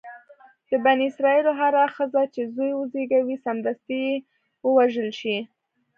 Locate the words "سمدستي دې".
3.45-4.23